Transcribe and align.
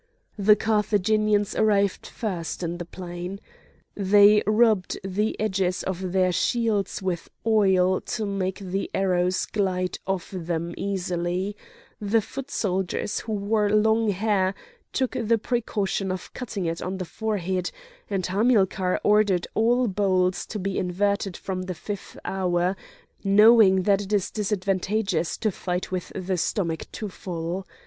The 0.39 0.55
Carthaginians 0.55 1.53
arrived 1.55 2.07
first 2.07 2.63
in 2.63 2.79
the 2.79 2.85
plain. 2.85 3.39
They 3.93 4.41
rubbed 4.47 4.97
the 5.03 5.39
edges 5.39 5.83
of 5.83 6.11
their 6.11 6.31
shields 6.31 7.03
with 7.03 7.29
oil 7.45 8.01
to 8.03 8.25
make 8.25 8.57
the 8.57 8.89
arrows 8.95 9.45
glide 9.45 9.99
off 10.07 10.31
them 10.31 10.73
easily; 10.75 11.55
the 12.01 12.19
foot 12.19 12.49
soldiers 12.49 13.19
who 13.19 13.33
wore 13.33 13.69
long 13.69 14.09
hair 14.09 14.55
took 14.91 15.11
the 15.11 15.37
precaution 15.37 16.11
of 16.11 16.33
cutting 16.33 16.65
it 16.65 16.81
on 16.81 16.97
the 16.97 17.05
forehead; 17.05 17.69
and 18.09 18.25
Hamilcar 18.25 18.99
ordered 19.03 19.45
all 19.53 19.87
bowls 19.87 20.47
to 20.47 20.57
be 20.57 20.79
inverted 20.79 21.37
from 21.37 21.61
the 21.61 21.75
fifth 21.75 22.17
hour, 22.25 22.75
knowing 23.23 23.83
that 23.83 24.01
it 24.01 24.13
is 24.13 24.31
disadvantageous 24.31 25.37
to 25.37 25.51
fight 25.51 25.91
with 25.91 26.11
the 26.15 26.37
stomach 26.37 26.91
too 26.91 27.07
full. 27.09 27.67